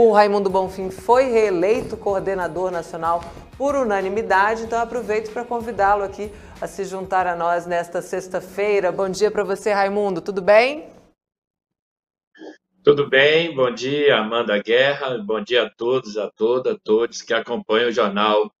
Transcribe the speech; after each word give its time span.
O 0.00 0.12
Raimundo 0.12 0.48
Bonfim 0.48 0.92
foi 0.92 1.24
reeleito 1.24 1.96
coordenador 1.96 2.70
nacional 2.70 3.20
por 3.56 3.74
unanimidade, 3.74 4.62
então 4.62 4.80
aproveito 4.80 5.32
para 5.32 5.44
convidá-lo 5.44 6.04
aqui 6.04 6.30
a 6.60 6.68
se 6.68 6.84
juntar 6.84 7.26
a 7.26 7.34
nós 7.34 7.66
nesta 7.66 8.00
sexta-feira. 8.00 8.92
Bom 8.92 9.10
dia 9.10 9.28
para 9.28 9.42
você, 9.42 9.72
Raimundo, 9.72 10.20
tudo 10.22 10.40
bem? 10.40 10.88
Tudo 12.84 13.08
bem, 13.08 13.52
bom 13.52 13.74
dia, 13.74 14.18
Amanda 14.18 14.56
Guerra, 14.62 15.18
bom 15.18 15.40
dia 15.40 15.64
a 15.64 15.68
todos, 15.68 16.16
a 16.16 16.30
todas, 16.30 16.76
a 16.76 16.78
todos 16.78 17.20
que 17.20 17.34
acompanham 17.34 17.88
o 17.88 17.92
jornal 17.92 18.52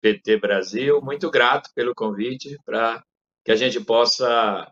PT 0.00 0.38
Brasil. 0.38 1.02
Muito 1.02 1.30
grato 1.30 1.68
pelo 1.74 1.94
convite 1.94 2.56
para 2.64 3.04
que 3.44 3.52
a 3.52 3.54
gente 3.54 3.78
possa 3.80 4.66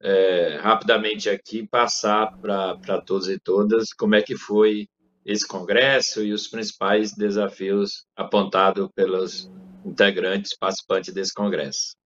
é, 0.00 0.56
rapidamente 0.58 1.28
aqui 1.28 1.66
passar 1.66 2.34
para 2.38 3.02
todos 3.02 3.28
e 3.28 3.38
todas 3.38 3.92
como 3.92 4.14
é 4.14 4.22
que 4.22 4.38
foi 4.38 4.88
esse 5.26 5.46
congresso 5.46 6.22
e 6.22 6.32
os 6.32 6.46
principais 6.46 7.12
desafios 7.12 8.06
apontados 8.14 8.88
pelos 8.94 9.50
integrantes 9.84 10.56
participantes 10.56 11.12
desse 11.12 11.34
congresso. 11.34 11.96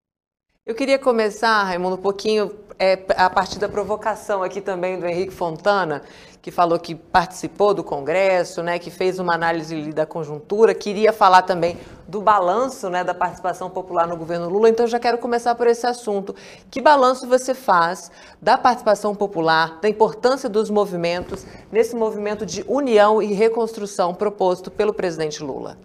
Eu 0.67 0.75
queria 0.75 0.99
começar, 0.99 1.65
Raimundo, 1.65 1.97
um 1.97 2.01
pouquinho 2.01 2.55
é, 2.79 3.03
a 3.17 3.29
partir 3.29 3.59
da 3.59 3.69
provocação 3.69 4.41
aqui 4.43 4.61
também 4.61 5.01
do 5.01 5.07
Henrique 5.07 5.33
Fontana, 5.33 6.01
que 6.41 6.53
falou 6.53 6.79
que 6.79 6.95
participou 6.95 7.75
do 7.75 7.83
Congresso, 7.83 8.63
né, 8.63 8.79
que 8.79 8.89
fez 8.89 9.19
uma 9.19 9.35
análise 9.35 9.93
da 9.93 10.07
conjuntura, 10.07 10.73
queria 10.73 11.13
falar 11.13 11.43
também 11.43 11.77
do 12.07 12.21
balanço 12.21 12.89
né, 12.89 13.03
da 13.03 13.13
participação 13.13 13.69
popular 13.69 14.07
no 14.07 14.17
governo 14.17 14.49
Lula, 14.49 14.69
então 14.69 14.87
já 14.87 15.01
quero 15.01 15.19
começar 15.19 15.57
por 15.57 15.67
esse 15.67 15.87
assunto. 15.87 16.37
Que 16.71 16.81
balanço 16.81 17.27
você 17.27 17.53
faz 17.53 18.13
da 18.41 18.57
participação 18.57 19.13
popular, 19.13 19.81
da 19.81 19.89
importância 19.89 20.49
dos 20.49 20.71
movimentos 20.71 21.45
nesse 21.73 21.97
movimento 21.97 22.47
de 22.47 22.65
união 22.69 23.21
e 23.21 23.33
reconstrução 23.33 24.15
proposto 24.15 24.71
pelo 24.71 24.95
presidente 24.95 25.43
Lula? 25.43 25.77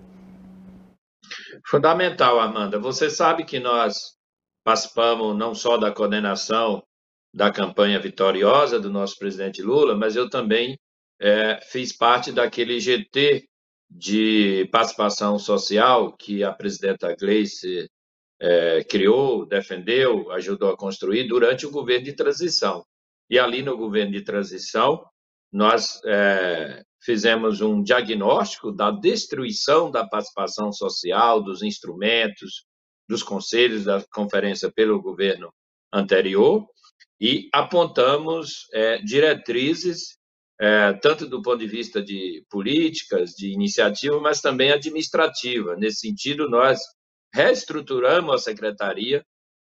Fundamental, 1.66 2.40
Amanda. 2.40 2.78
Você 2.78 3.10
sabe 3.10 3.46
que 3.46 3.60
nós 3.60 4.16
participamos 4.66 5.38
não 5.38 5.54
só 5.54 5.78
da 5.78 5.92
coordenação 5.92 6.84
da 7.32 7.52
campanha 7.52 8.00
vitoriosa 8.00 8.80
do 8.80 8.90
nosso 8.90 9.16
presidente 9.20 9.62
Lula, 9.62 9.96
mas 9.96 10.16
eu 10.16 10.28
também 10.28 10.78
é, 11.22 11.60
fiz 11.62 11.96
parte 11.96 12.32
daquele 12.32 12.80
GT 12.80 13.48
de 13.88 14.68
participação 14.72 15.38
social 15.38 16.18
que 16.18 16.44
a 16.44 16.52
presidenta 16.52 17.16
Gleice 17.16 17.88
é, 18.42 18.84
criou, 18.86 19.46
defendeu, 19.46 20.32
ajudou 20.32 20.72
a 20.72 20.78
construir 20.78 21.28
durante 21.28 21.68
o 21.68 21.72
governo 21.72 22.06
de 22.06 22.14
transição. 22.14 22.84
E 23.30 23.38
ali 23.38 23.62
no 23.62 23.78
governo 23.78 24.14
de 24.14 24.24
transição, 24.24 25.06
nós 25.52 26.02
é, 26.06 26.82
fizemos 27.04 27.62
um 27.62 27.84
diagnóstico 27.84 28.72
da 28.72 28.90
destruição 28.90 29.92
da 29.92 30.08
participação 30.08 30.72
social, 30.72 31.44
dos 31.44 31.62
instrumentos, 31.62 32.66
dos 33.08 33.24
conselhos 33.24 33.86
da 33.86 34.04
conferência 34.14 34.72
pelo 34.72 35.02
governo 35.02 35.54
anterior, 35.92 36.68
e 37.20 37.50
apontamos 37.54 38.68
é, 38.74 38.98
diretrizes, 38.98 40.18
é, 40.60 40.94
tanto 40.94 41.28
do 41.28 41.42
ponto 41.42 41.60
de 41.60 41.68
vista 41.68 42.02
de 42.02 42.44
políticas, 42.50 43.32
de 43.32 43.52
iniciativa, 43.52 44.20
mas 44.20 44.42
também 44.42 44.72
administrativa. 44.72 45.76
Nesse 45.76 46.08
sentido, 46.08 46.50
nós 46.50 46.80
reestruturamos 47.34 48.34
a 48.34 48.38
secretaria, 48.38 49.26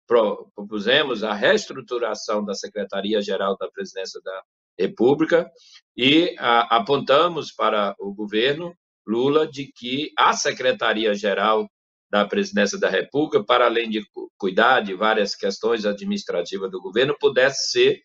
propusemos 0.07 1.23
a 1.23 1.33
reestruturação 1.33 2.43
da 2.43 2.53
Secretaria-Geral 2.53 3.57
da 3.57 3.69
Presidência 3.71 4.19
da 4.23 4.43
República 4.77 5.49
e 5.95 6.35
a, 6.37 6.77
apontamos 6.77 7.51
para 7.51 7.95
o 7.99 8.13
governo 8.13 8.75
Lula 9.05 9.47
de 9.47 9.71
que 9.71 10.11
a 10.17 10.33
Secretaria-Geral 10.33 11.69
da 12.13 12.27
Presidência 12.27 12.77
da 12.77 12.91
República, 12.91 13.43
para 13.43 13.65
além 13.65 13.89
de 13.89 14.05
cuidar 14.37 14.81
de 14.81 14.93
várias 14.93 15.33
questões 15.33 15.83
administrativas 15.83 16.69
do 16.69 16.79
governo, 16.79 17.17
pudesse 17.19 17.71
ser 17.71 18.03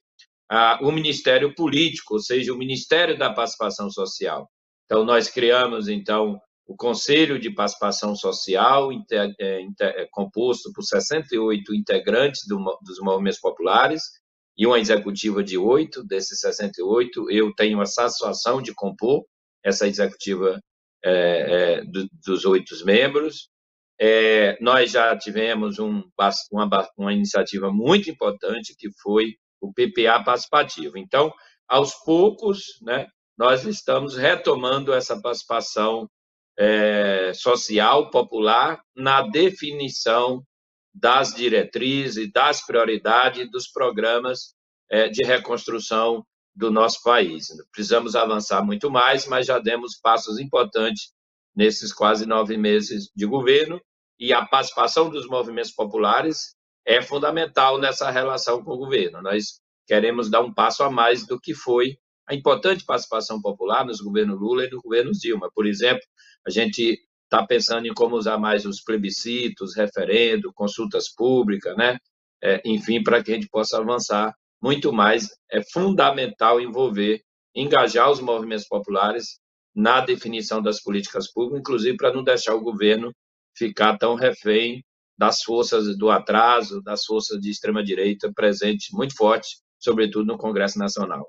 ah, 0.50 0.78
o 0.80 0.90
Ministério 0.90 1.54
Político, 1.54 2.14
ou 2.14 2.20
seja, 2.20 2.54
o 2.54 2.56
Ministério 2.56 3.18
da 3.18 3.30
Participação 3.30 3.90
Social. 3.90 4.48
Então, 4.86 5.04
nós 5.04 5.28
criamos, 5.28 5.88
então, 5.88 6.40
o 6.66 6.74
Conselho 6.74 7.38
de 7.38 7.50
Participação 7.50 8.16
Social, 8.16 8.90
inter, 8.90 9.34
é, 9.38 9.60
inter, 9.60 9.88
é, 9.94 10.08
composto 10.10 10.72
por 10.72 10.82
68 10.82 11.74
integrantes 11.74 12.46
do, 12.48 12.56
dos 12.82 12.98
movimentos 13.00 13.38
populares, 13.38 14.04
e 14.56 14.66
uma 14.66 14.80
executiva 14.80 15.44
de 15.44 15.58
oito, 15.58 16.02
desses 16.02 16.40
68, 16.40 17.30
eu 17.30 17.54
tenho 17.54 17.78
a 17.78 17.84
satisfação 17.84 18.62
de 18.62 18.72
compor 18.72 19.22
essa 19.62 19.86
executiva 19.86 20.58
é, 21.04 21.10
é, 21.10 21.84
do, 21.84 22.08
dos 22.24 22.46
oito 22.46 22.74
membros, 22.86 23.50
é, 24.00 24.56
nós 24.60 24.92
já 24.92 25.16
tivemos 25.16 25.78
um, 25.78 26.02
uma, 26.52 26.88
uma 26.96 27.12
iniciativa 27.12 27.72
muito 27.72 28.08
importante, 28.10 28.76
que 28.76 28.90
foi 29.02 29.36
o 29.60 29.72
PPA 29.72 30.22
participativo. 30.22 30.96
Então, 30.96 31.32
aos 31.66 31.94
poucos, 32.04 32.78
né, 32.82 33.08
nós 33.36 33.64
estamos 33.64 34.16
retomando 34.16 34.92
essa 34.92 35.20
participação 35.20 36.08
é, 36.56 37.32
social, 37.34 38.10
popular, 38.10 38.80
na 38.96 39.22
definição 39.22 40.44
das 40.94 41.34
diretrizes, 41.34 42.30
das 42.32 42.64
prioridades 42.64 43.50
dos 43.50 43.68
programas 43.68 44.54
é, 44.90 45.08
de 45.08 45.24
reconstrução 45.24 46.24
do 46.54 46.70
nosso 46.70 47.02
país. 47.02 47.46
Precisamos 47.70 48.16
avançar 48.16 48.64
muito 48.64 48.90
mais, 48.90 49.26
mas 49.26 49.46
já 49.46 49.60
demos 49.60 49.96
passos 50.02 50.40
importantes 50.40 51.12
nesses 51.58 51.92
quase 51.92 52.24
nove 52.24 52.56
meses 52.56 53.10
de 53.16 53.26
governo 53.26 53.80
e 54.16 54.32
a 54.32 54.46
participação 54.46 55.10
dos 55.10 55.26
movimentos 55.26 55.72
populares 55.72 56.54
é 56.86 57.02
fundamental 57.02 57.80
nessa 57.80 58.08
relação 58.12 58.62
com 58.62 58.74
o 58.74 58.78
governo. 58.78 59.20
Nós 59.20 59.60
queremos 59.84 60.30
dar 60.30 60.40
um 60.40 60.54
passo 60.54 60.84
a 60.84 60.90
mais 60.90 61.26
do 61.26 61.38
que 61.40 61.52
foi 61.54 61.96
a 62.28 62.34
importante 62.34 62.84
participação 62.84 63.40
popular 63.42 63.84
nos 63.84 64.00
governos 64.00 64.38
Lula 64.40 64.66
e 64.66 64.70
no 64.70 64.80
governo 64.80 65.10
Dilma. 65.10 65.50
Por 65.52 65.66
exemplo, 65.66 66.02
a 66.46 66.50
gente 66.50 66.96
está 67.24 67.44
pensando 67.44 67.88
em 67.88 67.92
como 67.92 68.14
usar 68.14 68.38
mais 68.38 68.64
os 68.64 68.80
plebiscitos, 68.80 69.74
referendo, 69.74 70.52
consultas 70.54 71.12
públicas, 71.12 71.76
né? 71.76 71.98
É, 72.40 72.62
enfim, 72.64 73.02
para 73.02 73.20
que 73.20 73.32
a 73.32 73.34
gente 73.34 73.48
possa 73.48 73.78
avançar 73.78 74.32
muito 74.62 74.92
mais. 74.92 75.28
É 75.50 75.60
fundamental 75.72 76.60
envolver, 76.60 77.20
engajar 77.52 78.08
os 78.08 78.20
movimentos 78.20 78.68
populares 78.68 79.40
na 79.78 80.00
definição 80.00 80.60
das 80.60 80.82
políticas 80.82 81.32
públicas, 81.32 81.60
inclusive 81.60 81.96
para 81.96 82.12
não 82.12 82.24
deixar 82.24 82.52
o 82.52 82.60
governo 82.60 83.12
ficar 83.56 83.96
tão 83.96 84.16
refém 84.16 84.84
das 85.16 85.40
forças 85.40 85.96
do 85.96 86.10
atraso, 86.10 86.82
das 86.82 87.04
forças 87.04 87.40
de 87.40 87.48
extrema-direita 87.48 88.32
presentes 88.34 88.88
muito 88.90 89.16
forte, 89.16 89.58
sobretudo 89.78 90.26
no 90.26 90.36
Congresso 90.36 90.80
Nacional. 90.80 91.28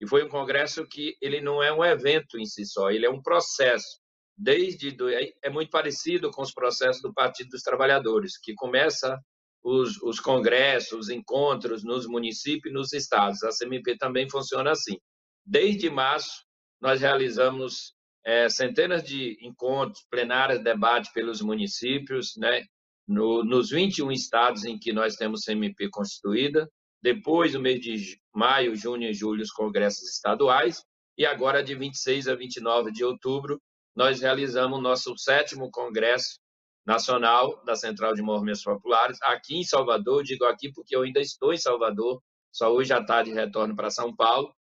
E 0.00 0.06
foi 0.06 0.24
um 0.24 0.28
congresso 0.28 0.86
que 0.86 1.16
ele 1.22 1.40
não 1.40 1.62
é 1.62 1.72
um 1.72 1.84
evento 1.84 2.38
em 2.38 2.44
si 2.44 2.66
só, 2.66 2.90
ele 2.90 3.06
é 3.06 3.10
um 3.10 3.22
processo. 3.22 3.98
Desde 4.36 4.90
do, 4.90 5.08
é, 5.08 5.32
é 5.42 5.48
muito 5.48 5.70
parecido 5.70 6.30
com 6.30 6.42
os 6.42 6.52
processos 6.52 7.00
do 7.00 7.14
Partido 7.14 7.50
dos 7.50 7.62
Trabalhadores, 7.62 8.38
que 8.38 8.54
começa 8.54 9.18
os, 9.64 10.00
os 10.02 10.20
congressos, 10.20 10.92
os 10.92 11.08
encontros 11.08 11.82
nos 11.82 12.06
municípios 12.06 12.70
e 12.70 12.74
nos 12.74 12.92
estados. 12.92 13.42
A 13.42 13.48
CMP 13.48 13.96
também 13.96 14.28
funciona 14.28 14.70
assim. 14.70 14.98
Desde 15.44 15.88
março, 15.88 16.44
nós 16.80 17.00
realizamos 17.00 17.95
é, 18.26 18.48
centenas 18.48 19.04
de 19.04 19.38
encontros, 19.40 20.04
plenários, 20.10 20.60
debate 20.60 21.12
pelos 21.12 21.40
municípios, 21.40 22.36
né? 22.36 22.64
No, 23.06 23.44
nos 23.44 23.70
21 23.70 24.10
estados 24.10 24.64
em 24.64 24.76
que 24.76 24.92
nós 24.92 25.14
temos 25.14 25.44
CMP 25.44 25.88
constituída, 25.88 26.68
depois, 27.00 27.54
no 27.54 27.60
mês 27.60 27.80
de 27.80 28.20
maio, 28.34 28.74
junho 28.74 29.08
e 29.08 29.14
julho, 29.14 29.42
os 29.42 29.52
congressos 29.52 30.10
estaduais, 30.10 30.82
e 31.16 31.24
agora, 31.24 31.62
de 31.62 31.76
26 31.76 32.26
a 32.26 32.34
29 32.34 32.90
de 32.90 33.04
outubro, 33.04 33.62
nós 33.94 34.20
realizamos 34.20 34.82
nosso 34.82 35.16
sétimo 35.16 35.70
congresso 35.70 36.40
nacional 36.84 37.62
da 37.64 37.76
Central 37.76 38.12
de 38.12 38.22
Movimentos 38.22 38.64
Populares, 38.64 39.18
aqui 39.22 39.56
em 39.56 39.64
Salvador, 39.64 40.24
digo 40.24 40.44
aqui 40.46 40.72
porque 40.72 40.96
eu 40.96 41.02
ainda 41.02 41.20
estou 41.20 41.52
em 41.52 41.58
Salvador, 41.58 42.20
só 42.52 42.72
hoje 42.72 42.92
à 42.92 43.04
tarde 43.04 43.32
retorno 43.32 43.76
para 43.76 43.88
São 43.88 44.14
Paulo. 44.14 44.52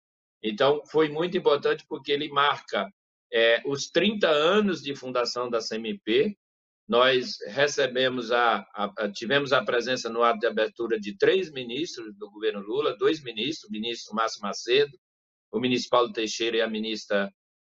Então, 0.44 0.84
foi 0.86 1.10
muito 1.10 1.36
importante 1.36 1.84
porque 1.90 2.12
ele 2.12 2.30
marca 2.30 2.88
é, 3.36 3.62
os 3.66 3.90
30 3.90 4.30
anos 4.30 4.82
de 4.82 4.96
fundação 4.96 5.50
da 5.50 5.60
CMP. 5.60 6.38
Nós 6.88 7.38
recebemos 7.48 8.32
a, 8.32 8.66
a, 8.76 9.12
tivemos 9.12 9.52
a 9.52 9.64
presença 9.64 10.08
no 10.08 10.22
ato 10.22 10.40
de 10.40 10.48
abertura 10.48 11.00
de 11.00 11.18
três 11.18 11.52
ministros 11.52 12.16
do 12.16 12.30
governo 12.30 12.62
Lula, 12.62 12.96
dois 12.96 13.24
ministros, 13.24 13.68
o 13.68 13.72
ministro 13.72 14.16
Márcio 14.16 14.42
Macedo, 14.42 14.92
o 15.52 15.60
ministro 15.60 15.90
Paulo 15.90 16.14
Teixeira 16.14 16.58
e 16.58 16.62
a 16.62 16.70
ministra 16.70 17.32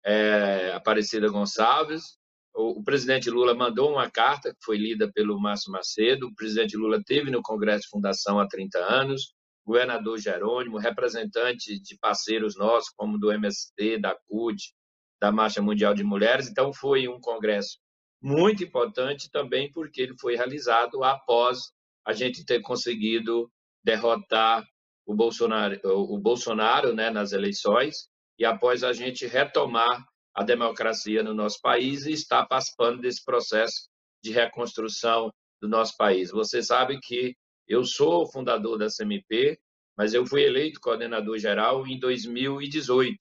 é, 0.04 0.72
Aparecida 0.74 1.28
Gonçalves 1.28 2.18
o, 2.60 2.82
presidente 2.82 3.30
Lula 3.30 3.54
mandou 3.54 3.92
uma 3.92 4.10
carta 4.10 4.50
que 4.50 4.64
foi 4.64 4.76
lida 4.76 5.10
pelo 5.12 5.40
Márcio 5.40 5.70
Macedo. 5.70 6.26
O 6.26 6.34
presidente 6.34 6.76
Lula 6.76 7.00
teve 7.04 7.30
no 7.30 7.40
Congresso 7.40 7.82
de 7.82 7.90
Fundação 7.90 8.40
há 8.40 8.48
30 8.48 8.78
anos. 8.78 9.32
O 9.64 9.70
governador 9.72 10.18
Jerônimo, 10.18 10.76
representante 10.76 11.80
de 11.80 11.96
parceiros 11.98 12.56
nossos, 12.56 12.90
como 12.96 13.16
do 13.16 13.30
MST, 13.30 13.98
da 13.98 14.16
CUT, 14.26 14.72
da 15.20 15.32
Marcha 15.32 15.60
Mundial 15.60 15.94
de 15.94 16.04
Mulheres. 16.04 16.48
Então, 16.48 16.72
foi 16.72 17.08
um 17.08 17.20
congresso 17.20 17.78
muito 18.20 18.64
importante 18.64 19.30
também 19.30 19.70
porque 19.70 20.02
ele 20.02 20.14
foi 20.18 20.36
realizado 20.36 21.02
após 21.04 21.72
a 22.04 22.12
gente 22.12 22.44
ter 22.44 22.60
conseguido 22.60 23.50
derrotar 23.84 24.64
o 25.06 25.14
Bolsonaro, 25.14 25.80
o 25.84 26.18
Bolsonaro 26.18 26.94
né, 26.94 27.10
nas 27.10 27.32
eleições 27.32 28.08
e 28.38 28.44
após 28.44 28.84
a 28.84 28.92
gente 28.92 29.26
retomar 29.26 30.04
a 30.34 30.44
democracia 30.44 31.22
no 31.22 31.34
nosso 31.34 31.60
país 31.60 32.06
e 32.06 32.12
está 32.12 32.44
participando 32.44 33.00
desse 33.00 33.24
processo 33.24 33.88
de 34.22 34.30
reconstrução 34.30 35.32
do 35.60 35.68
nosso 35.68 35.96
país. 35.96 36.30
Você 36.30 36.62
sabe 36.62 36.98
que 37.00 37.34
eu 37.66 37.84
sou 37.84 38.30
fundador 38.30 38.78
da 38.78 38.86
CMP, 38.86 39.58
mas 39.96 40.14
eu 40.14 40.24
fui 40.24 40.42
eleito 40.42 40.80
coordenador 40.80 41.38
geral 41.38 41.86
em 41.86 41.98
2018, 41.98 43.18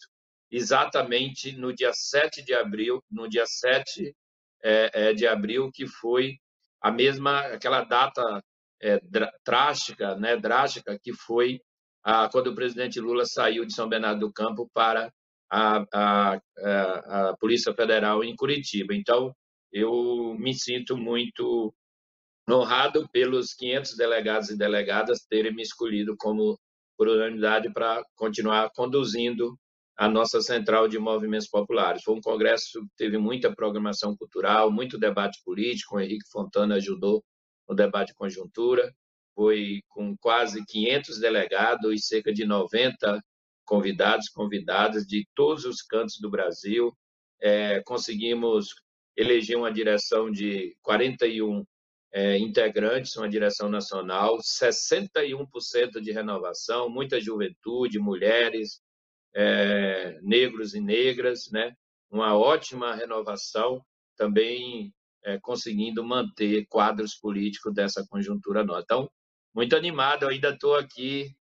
exatamente 0.51 1.55
no 1.57 1.73
dia 1.73 1.91
7 1.93 2.43
de 2.43 2.53
abril, 2.53 3.03
no 3.11 3.27
dia 3.27 3.45
7 3.45 4.15
é, 4.63 5.09
é, 5.09 5.13
de 5.13 5.27
abril, 5.27 5.71
que 5.73 5.87
foi 5.87 6.37
a 6.81 6.91
mesma, 6.91 7.39
aquela 7.39 7.83
data 7.83 8.43
é, 8.81 8.99
drástica, 9.45 10.15
né, 10.15 10.37
drástica, 10.37 10.97
que 11.01 11.13
foi 11.13 11.59
a, 12.03 12.29
quando 12.29 12.47
o 12.47 12.55
presidente 12.55 12.99
Lula 12.99 13.25
saiu 13.25 13.65
de 13.65 13.73
São 13.73 13.89
Bernardo 13.89 14.21
do 14.21 14.33
Campo 14.33 14.69
para 14.73 15.11
a, 15.49 15.83
a, 15.93 16.41
a, 16.63 17.37
Polícia 17.39 17.73
Federal 17.73 18.23
em 18.23 18.35
Curitiba. 18.35 18.93
Então, 18.93 19.33
eu 19.71 20.35
me 20.39 20.53
sinto 20.53 20.97
muito 20.97 21.73
honrado 22.49 23.07
pelos 23.09 23.53
500 23.53 23.97
delegados 23.97 24.49
e 24.49 24.57
delegadas 24.57 25.25
terem 25.29 25.53
me 25.53 25.61
escolhido 25.61 26.15
como 26.17 26.57
por 26.97 27.07
unanimidade 27.07 27.71
para 27.73 28.03
continuar 28.15 28.71
conduzindo 28.73 29.57
a 29.97 30.07
nossa 30.07 30.41
central 30.41 30.87
de 30.87 30.99
movimentos 30.99 31.47
populares. 31.47 32.03
Foi 32.03 32.15
um 32.15 32.21
congresso 32.21 32.81
que 32.81 32.95
teve 32.95 33.17
muita 33.17 33.53
programação 33.53 34.15
cultural, 34.15 34.71
muito 34.71 34.97
debate 34.97 35.41
político, 35.43 35.95
o 35.95 35.99
Henrique 35.99 36.29
Fontana 36.31 36.75
ajudou 36.75 37.23
no 37.67 37.75
debate 37.75 38.09
de 38.09 38.15
conjuntura, 38.15 38.93
foi 39.33 39.81
com 39.89 40.15
quase 40.17 40.63
500 40.65 41.19
delegados 41.19 41.93
e 41.93 41.99
cerca 41.99 42.31
de 42.31 42.45
90 42.45 43.19
convidados, 43.65 44.29
convidadas 44.29 45.05
de 45.05 45.27
todos 45.35 45.65
os 45.65 45.81
cantos 45.81 46.17
do 46.19 46.29
Brasil. 46.29 46.95
É, 47.41 47.81
conseguimos 47.83 48.67
eleger 49.15 49.57
uma 49.57 49.71
direção 49.71 50.31
de 50.31 50.75
41 50.83 51.63
é, 52.13 52.37
integrantes, 52.37 53.15
uma 53.17 53.27
direção 53.27 53.67
nacional, 53.67 54.37
61% 54.37 55.99
de 56.01 56.11
renovação, 56.11 56.89
muita 56.89 57.19
juventude, 57.19 57.99
mulheres, 57.99 58.79
é, 59.39 60.19
negros 60.23 60.73
e 60.73 60.81
negras, 60.81 61.51
né? 61.51 61.71
uma 62.09 62.35
ótima 62.35 62.95
renovação, 62.95 63.85
também 64.15 64.91
é, 65.23 65.37
conseguindo 65.39 66.03
manter 66.03 66.65
quadros 66.65 67.13
políticos 67.13 67.71
dessa 67.71 68.03
conjuntura 68.09 68.63
nova. 68.63 68.81
Então, 68.81 69.11
muito 69.53 69.75
animado, 69.75 70.23
eu 70.23 70.29
ainda 70.29 70.49
estou 70.49 70.75
aqui 70.75 71.35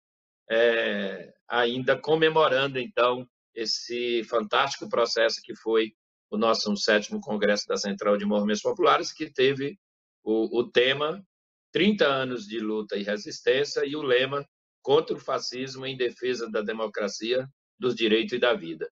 é, 0.51 1.33
ainda 1.47 1.97
comemorando, 1.97 2.77
então, 2.79 3.25
esse 3.53 4.25
fantástico 4.25 4.89
processo 4.89 5.39
que 5.41 5.55
foi 5.55 5.93
o 6.29 6.37
nosso 6.37 6.75
sétimo 6.75 7.21
Congresso 7.21 7.65
da 7.65 7.77
Central 7.77 8.17
de 8.17 8.25
Movimentos 8.25 8.61
Populares, 8.61 9.13
que 9.13 9.31
teve 9.31 9.79
o, 10.21 10.59
o 10.59 10.69
tema 10.69 11.25
30 11.71 12.05
anos 12.05 12.45
de 12.45 12.59
luta 12.59 12.97
e 12.97 13.03
resistência 13.03 13.85
e 13.85 13.95
o 13.95 14.01
lema 14.01 14.45
contra 14.81 15.15
o 15.15 15.19
fascismo 15.19 15.85
em 15.85 15.95
defesa 15.95 16.49
da 16.49 16.61
democracia, 16.61 17.47
dos 17.79 17.95
direitos 17.95 18.33
e 18.33 18.39
da 18.39 18.53
vida. 18.53 18.89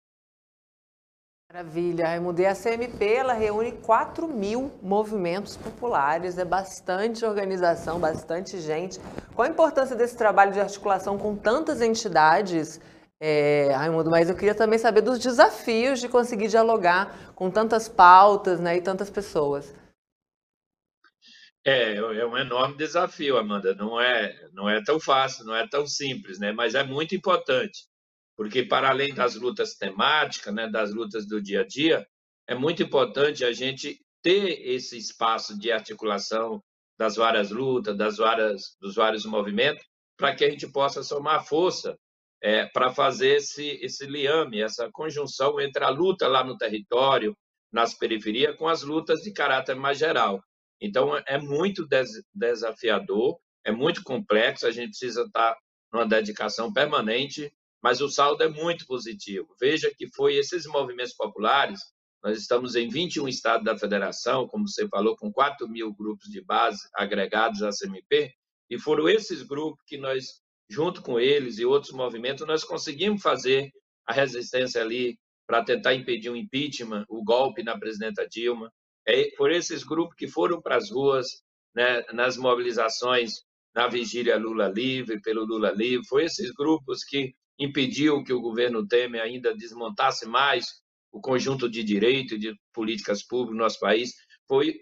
Maravilha, 1.51 2.05
Raimundo. 2.05 2.39
E 2.41 2.45
a 2.45 2.53
CMP 2.53 3.11
ela 3.11 3.33
reúne 3.33 3.71
4 3.71 4.27
mil 4.27 4.71
movimentos 4.83 5.57
populares, 5.57 6.37
é 6.37 6.45
bastante 6.45 7.25
organização, 7.25 7.99
bastante 7.99 8.59
gente. 8.61 8.99
Qual 9.33 9.47
a 9.47 9.51
importância 9.51 9.95
desse 9.95 10.15
trabalho 10.15 10.53
de 10.53 10.59
articulação 10.59 11.17
com 11.17 11.35
tantas 11.35 11.81
entidades, 11.81 12.79
é, 13.19 13.71
Raimundo? 13.73 14.11
Mas 14.11 14.29
eu 14.29 14.35
queria 14.35 14.53
também 14.53 14.77
saber 14.77 15.01
dos 15.01 15.17
desafios 15.17 15.99
de 15.99 16.07
conseguir 16.07 16.49
dialogar 16.49 17.33
com 17.33 17.49
tantas 17.49 17.89
pautas 17.89 18.59
né, 18.59 18.77
e 18.77 18.81
tantas 18.81 19.09
pessoas. 19.09 19.73
É, 21.65 21.95
é 21.95 22.25
um 22.27 22.37
enorme 22.37 22.77
desafio, 22.77 23.37
Amanda. 23.37 23.73
Não 23.73 23.99
é, 23.99 24.35
não 24.53 24.69
é 24.69 24.83
tão 24.83 24.99
fácil, 24.99 25.45
não 25.45 25.55
é 25.55 25.67
tão 25.67 25.87
simples, 25.87 26.37
né? 26.37 26.51
mas 26.51 26.75
é 26.75 26.83
muito 26.83 27.15
importante 27.15 27.89
porque 28.39 28.63
para 28.63 28.89
além 28.89 29.13
das 29.13 29.35
lutas 29.35 29.75
temáticas, 29.75 30.53
né, 30.55 30.65
das 30.65 30.93
lutas 30.93 31.27
do 31.27 31.41
dia 31.41 31.59
a 31.59 31.67
dia, 31.67 32.07
é 32.47 32.55
muito 32.55 32.81
importante 32.81 33.43
a 33.43 33.51
gente 33.51 33.99
ter 34.21 34.65
esse 34.65 34.97
espaço 34.97 35.59
de 35.59 35.69
articulação 35.73 36.63
das 36.97 37.17
várias 37.17 37.51
lutas, 37.51 37.97
das 37.97 38.15
várias, 38.15 38.77
dos 38.79 38.95
vários 38.95 39.25
movimentos, 39.25 39.85
para 40.17 40.33
que 40.33 40.45
a 40.45 40.49
gente 40.49 40.71
possa 40.71 41.03
somar 41.03 41.45
força 41.45 41.97
é, 42.41 42.65
para 42.67 42.89
fazer 42.91 43.35
esse, 43.35 43.77
esse 43.81 44.05
liame, 44.05 44.61
essa 44.61 44.89
conjunção 44.89 45.59
entre 45.59 45.83
a 45.83 45.89
luta 45.89 46.25
lá 46.25 46.41
no 46.41 46.57
território, 46.57 47.35
nas 47.69 47.93
periferias, 47.93 48.55
com 48.55 48.69
as 48.69 48.83
lutas 48.83 49.19
de 49.19 49.33
caráter 49.33 49.75
mais 49.75 49.97
geral. 49.97 50.41
Então, 50.79 51.13
é 51.27 51.37
muito 51.37 51.85
des 51.85 52.23
desafiador, 52.33 53.37
é 53.65 53.71
muito 53.73 54.01
complexo, 54.01 54.65
a 54.65 54.71
gente 54.71 54.91
precisa 54.91 55.23
estar 55.23 55.57
numa 55.91 56.07
dedicação 56.07 56.71
permanente 56.71 57.51
mas 57.81 58.01
o 58.01 58.09
saldo 58.09 58.43
é 58.43 58.49
muito 58.49 58.85
positivo. 58.85 59.55
Veja 59.59 59.91
que 59.95 60.07
foi 60.13 60.35
esses 60.35 60.65
movimentos 60.65 61.13
populares, 61.13 61.79
nós 62.23 62.37
estamos 62.37 62.75
em 62.75 62.89
21 62.89 63.27
estados 63.27 63.63
da 63.63 63.77
federação, 63.77 64.47
como 64.47 64.67
você 64.67 64.87
falou, 64.87 65.15
com 65.15 65.31
4 65.31 65.67
mil 65.69 65.93
grupos 65.93 66.29
de 66.29 66.41
base 66.41 66.79
agregados 66.93 67.63
à 67.63 67.69
CMP, 67.69 68.33
e 68.69 68.77
foram 68.77 69.07
esses 69.07 69.41
grupos 69.41 69.81
que 69.87 69.97
nós, 69.97 70.41
junto 70.69 71.01
com 71.01 71.19
eles 71.19 71.57
e 71.57 71.65
outros 71.65 71.93
movimentos, 71.93 72.45
nós 72.45 72.63
conseguimos 72.63 73.21
fazer 73.21 73.71
a 74.05 74.13
resistência 74.13 74.81
ali 74.81 75.17
para 75.47 75.63
tentar 75.63 75.95
impedir 75.95 76.29
o 76.29 76.35
impeachment, 76.35 77.05
o 77.07 77.23
golpe 77.23 77.63
na 77.63 77.79
presidenta 77.79 78.27
Dilma. 78.27 78.71
É, 79.07 79.31
foram 79.35 79.55
esses 79.55 79.83
grupos 79.83 80.15
que 80.15 80.27
foram 80.27 80.61
para 80.61 80.75
as 80.75 80.91
ruas, 80.91 81.41
né, 81.73 82.03
nas 82.13 82.37
mobilizações 82.37 83.31
na 83.73 83.87
vigília 83.87 84.37
Lula 84.37 84.67
livre, 84.67 85.21
pelo 85.21 85.45
Lula 85.45 85.71
livre, 85.71 86.05
foram 86.07 86.25
esses 86.25 86.51
grupos 86.51 87.03
que 87.03 87.33
impediu 87.59 88.23
que 88.23 88.33
o 88.33 88.41
governo 88.41 88.87
Temer 88.87 89.21
ainda 89.21 89.55
desmontasse 89.55 90.25
mais 90.25 90.67
o 91.11 91.19
conjunto 91.19 91.69
de 91.69 91.83
direito 91.83 92.35
e 92.35 92.39
de 92.39 92.55
políticas 92.73 93.23
públicas 93.23 93.57
no 93.57 93.63
nosso 93.63 93.79
país, 93.79 94.13
foi 94.47 94.79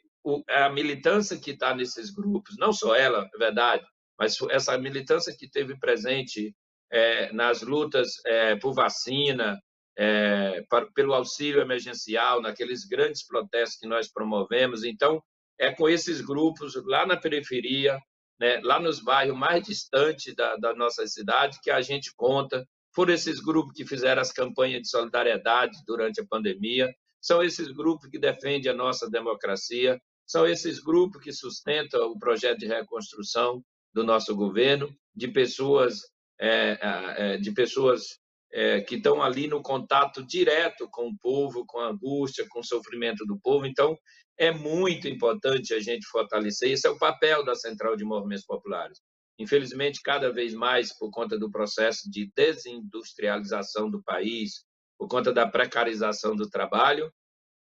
a 0.50 0.70
militância 0.70 1.38
que 1.38 1.52
está 1.52 1.74
nesses 1.74 2.10
grupos, 2.10 2.56
não 2.58 2.74
só 2.74 2.96
ela, 2.96 3.30
é 3.34 3.38
verdade, 3.38 3.86
mas 4.20 4.36
essa 4.50 4.78
militância 4.78 5.36
que 5.38 5.50
teve 5.50 5.78
presente 5.80 6.54
é, 6.92 7.32
nas 7.32 7.62
lutas 7.62 8.14
é, 8.26 8.56
por 8.56 8.74
vacina, 8.74 9.58
é, 9.98 10.64
para, 10.70 10.86
pelo 10.94 11.14
auxílio 11.14 11.62
emergencial, 11.62 12.42
naqueles 12.42 12.86
grandes 12.86 13.26
protestos 13.26 13.80
que 13.80 13.88
nós 13.88 14.12
promovemos. 14.12 14.84
Então, 14.84 15.22
é 15.60 15.72
com 15.72 15.90
esses 15.90 16.22
grupos 16.22 16.76
lá 16.86 17.06
na 17.06 17.18
periferia, 17.18 17.98
né, 18.40 18.60
lá 18.64 18.80
nos 18.80 19.00
bairros 19.00 19.38
mais 19.38 19.64
distantes 19.64 20.36
da, 20.36 20.56
da 20.58 20.76
nossa 20.76 21.06
cidade, 21.08 21.60
que 21.62 21.72
a 21.72 21.82
gente 21.82 22.14
conta. 22.16 22.68
Foram 22.94 23.14
esses 23.14 23.40
grupos 23.40 23.74
que 23.74 23.86
fizeram 23.86 24.22
as 24.22 24.32
campanhas 24.32 24.82
de 24.82 24.90
solidariedade 24.90 25.78
durante 25.86 26.22
a 26.22 26.26
pandemia, 26.26 26.92
são 27.22 27.44
esses 27.44 27.72
grupos 27.72 28.10
que 28.10 28.20
defendem 28.20 28.72
a 28.72 28.76
nossa 28.76 29.10
democracia, 29.10 30.00
são 30.26 30.48
esses 30.48 30.80
grupos 30.80 31.22
que 31.22 31.32
sustentam 31.32 32.12
o 32.12 32.20
projeto 32.20 32.60
de 32.60 32.68
reconstrução 32.68 33.64
do 33.94 34.04
nosso 34.04 34.36
governo, 34.36 34.94
de 35.16 35.28
pessoas, 35.28 36.02
é, 36.40 36.78
é, 36.82 37.38
de 37.38 37.52
pessoas 37.52 38.20
é, 38.52 38.82
que 38.82 38.96
estão 38.96 39.22
ali 39.22 39.48
no 39.48 39.62
contato 39.62 40.26
direto 40.26 40.88
com 40.90 41.10
o 41.10 41.18
povo, 41.18 41.66
com 41.66 41.80
a 41.80 41.90
angústia, 41.90 42.46
com 42.50 42.60
o 42.60 42.64
sofrimento 42.64 43.26
do 43.26 43.40
povo. 43.40 43.66
Então, 43.66 43.98
é 44.38 44.52
muito 44.52 45.08
importante 45.08 45.74
a 45.74 45.80
gente 45.80 46.06
fortalecer. 46.08 46.72
Esse 46.72 46.88
é 46.88 46.90
o 46.90 46.98
papel 46.98 47.44
da 47.44 47.56
Central 47.56 47.96
de 47.96 48.06
Movimentos 48.06 48.46
Populares. 48.46 49.00
Infelizmente, 49.40 50.02
cada 50.02 50.32
vez 50.32 50.54
mais, 50.54 50.98
por 50.98 51.12
conta 51.12 51.38
do 51.38 51.52
processo 51.52 52.10
de 52.10 52.32
desindustrialização 52.36 53.90
do 53.90 54.02
país, 54.04 54.64
por 54.98 55.08
conta 55.08 55.32
da 55.32 55.48
precarização 55.48 56.36
do 56.36 56.50
trabalho, 56.50 57.12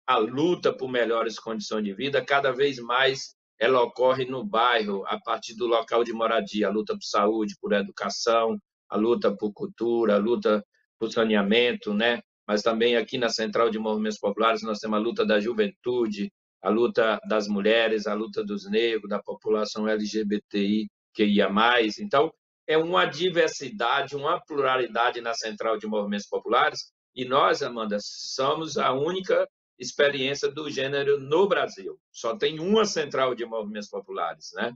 a 0.07 0.17
luta 0.17 0.71
por 0.75 0.89
melhores 0.89 1.39
condições 1.39 1.83
de 1.83 1.93
vida, 1.93 2.23
cada 2.23 2.51
vez 2.51 2.77
mais 2.77 3.35
ela 3.59 3.81
ocorre 3.81 4.25
no 4.25 4.43
bairro, 4.43 5.05
a 5.07 5.19
partir 5.19 5.55
do 5.55 5.65
local 5.65 6.03
de 6.03 6.13
moradia, 6.13 6.67
a 6.67 6.71
luta 6.71 6.93
por 6.93 7.03
saúde, 7.03 7.55
por 7.59 7.73
educação, 7.73 8.57
a 8.89 8.97
luta 8.97 9.35
por 9.35 9.53
cultura, 9.53 10.15
a 10.15 10.19
luta 10.19 10.63
por 10.99 11.11
saneamento, 11.11 11.93
né? 11.93 12.21
Mas 12.47 12.61
também 12.61 12.95
aqui 12.95 13.17
na 13.17 13.29
Central 13.29 13.69
de 13.69 13.79
Movimentos 13.79 14.19
Populares 14.19 14.61
nós 14.61 14.79
temos 14.79 14.97
a 14.97 15.01
luta 15.01 15.25
da 15.25 15.39
juventude, 15.39 16.31
a 16.61 16.69
luta 16.69 17.19
das 17.27 17.47
mulheres, 17.47 18.07
a 18.07 18.13
luta 18.13 18.43
dos 18.43 18.69
negros, 18.69 19.09
da 19.09 19.21
população 19.21 19.87
LGBTI 19.87 20.87
que 21.13 21.25
ia 21.25 21.49
mais. 21.49 21.97
Então, 21.97 22.31
é 22.67 22.77
uma 22.77 23.05
diversidade, 23.05 24.15
uma 24.15 24.39
pluralidade 24.39 25.21
na 25.21 25.33
Central 25.33 25.77
de 25.77 25.87
Movimentos 25.87 26.27
Populares, 26.27 26.91
e 27.15 27.23
nós, 27.23 27.63
Amanda, 27.63 27.97
somos 28.01 28.77
a 28.77 28.91
única 28.91 29.47
experiência 29.79 30.49
do 30.49 30.69
gênero 30.69 31.19
no 31.19 31.47
Brasil. 31.47 31.99
Só 32.11 32.35
tem 32.35 32.59
uma 32.59 32.85
central 32.85 33.35
de 33.35 33.45
movimentos 33.45 33.89
populares, 33.89 34.51
né? 34.53 34.73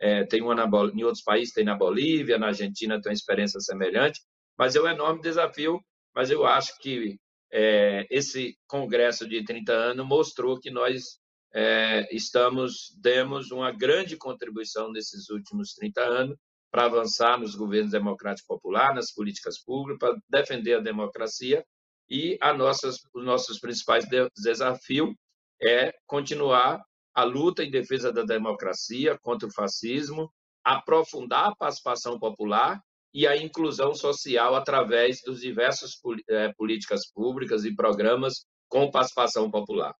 É, 0.00 0.24
tem 0.24 0.42
uma 0.42 0.54
na, 0.54 0.64
em 0.94 1.02
outros 1.02 1.22
países, 1.22 1.52
tem 1.52 1.64
na 1.64 1.74
Bolívia, 1.74 2.38
na 2.38 2.48
Argentina 2.48 3.00
tem 3.00 3.10
uma 3.10 3.14
experiência 3.14 3.60
semelhante, 3.60 4.20
mas 4.58 4.74
é 4.74 4.80
um 4.80 4.88
enorme 4.88 5.22
desafio, 5.22 5.80
mas 6.14 6.30
eu 6.30 6.44
acho 6.44 6.76
que 6.80 7.16
é, 7.52 8.06
esse 8.10 8.58
congresso 8.66 9.26
de 9.28 9.44
30 9.44 9.72
anos 9.72 10.06
mostrou 10.06 10.58
que 10.58 10.70
nós 10.70 11.18
é, 11.54 12.06
estamos, 12.14 12.94
demos 13.00 13.50
uma 13.50 13.70
grande 13.70 14.16
contribuição 14.16 14.90
nesses 14.90 15.30
últimos 15.30 15.72
30 15.74 16.00
anos 16.02 16.36
para 16.70 16.84
avançar 16.84 17.38
nos 17.38 17.54
governos 17.54 17.92
democráticos 17.92 18.46
populares, 18.46 18.96
nas 18.96 19.12
políticas 19.12 19.58
públicas, 19.62 19.98
para 19.98 20.20
defender 20.28 20.74
a 20.74 20.80
democracia. 20.80 21.64
E 22.10 22.36
a 22.40 22.52
nossas, 22.52 22.96
os 23.14 23.24
nossos 23.24 23.58
principais 23.58 24.04
desafios 24.36 25.14
é 25.62 25.92
continuar 26.06 26.82
a 27.14 27.24
luta 27.24 27.64
em 27.64 27.70
defesa 27.70 28.12
da 28.12 28.22
democracia 28.22 29.18
contra 29.22 29.48
o 29.48 29.52
fascismo, 29.52 30.30
aprofundar 30.64 31.48
a 31.48 31.56
participação 31.56 32.18
popular 32.18 32.80
e 33.18 33.26
a 33.26 33.36
inclusão 33.36 33.96
social 33.96 34.54
através 34.54 35.20
dos 35.22 35.40
diversos 35.40 36.00
é, 36.30 36.52
políticas 36.52 37.10
públicas 37.12 37.64
e 37.64 37.74
programas 37.74 38.46
com 38.68 38.88
participação 38.92 39.50
popular. 39.50 39.92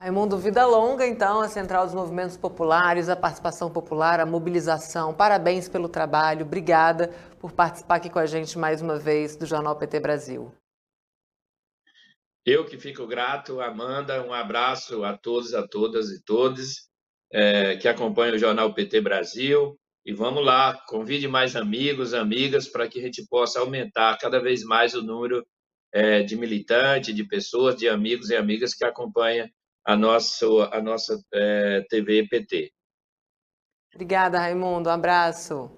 Raimundo, 0.00 0.36
vida 0.36 0.66
longa, 0.66 1.06
então, 1.06 1.40
a 1.40 1.48
Central 1.48 1.86
dos 1.86 1.94
Movimentos 1.94 2.36
Populares, 2.36 3.08
a 3.08 3.14
participação 3.14 3.70
popular, 3.70 4.18
a 4.18 4.26
mobilização. 4.26 5.14
Parabéns 5.14 5.68
pelo 5.68 5.88
trabalho. 5.88 6.44
Obrigada 6.44 7.14
por 7.38 7.52
participar 7.52 7.96
aqui 7.96 8.10
com 8.10 8.18
a 8.18 8.26
gente 8.26 8.58
mais 8.58 8.82
uma 8.82 8.98
vez 8.98 9.36
do 9.36 9.46
Jornal 9.46 9.78
PT 9.78 10.00
Brasil. 10.00 10.52
Eu 12.44 12.64
que 12.64 12.76
fico 12.76 13.06
grato, 13.06 13.60
Amanda. 13.60 14.20
Um 14.26 14.32
abraço 14.32 15.04
a 15.04 15.16
todos, 15.16 15.54
a 15.54 15.64
todas 15.64 16.10
e 16.10 16.20
todos 16.24 16.90
é, 17.32 17.76
que 17.76 17.86
acompanham 17.86 18.34
o 18.34 18.38
Jornal 18.38 18.74
PT 18.74 19.00
Brasil. 19.00 19.79
E 20.04 20.12
vamos 20.12 20.44
lá, 20.44 20.74
convide 20.86 21.28
mais 21.28 21.54
amigos, 21.54 22.14
amigas, 22.14 22.66
para 22.66 22.88
que 22.88 22.98
a 22.98 23.02
gente 23.02 23.26
possa 23.28 23.60
aumentar 23.60 24.16
cada 24.18 24.40
vez 24.40 24.62
mais 24.64 24.94
o 24.94 25.02
número 25.02 25.46
é, 25.92 26.22
de 26.22 26.36
militantes, 26.36 27.14
de 27.14 27.24
pessoas, 27.24 27.76
de 27.76 27.88
amigos 27.88 28.30
e 28.30 28.36
amigas 28.36 28.74
que 28.74 28.84
acompanham 28.84 29.48
a 29.84 29.96
nossa, 29.96 30.46
a 30.72 30.80
nossa 30.80 31.18
é, 31.34 31.84
TV 31.88 32.26
PT. 32.28 32.72
Obrigada, 33.94 34.38
Raimundo. 34.38 34.88
Um 34.88 34.92
abraço. 34.92 35.70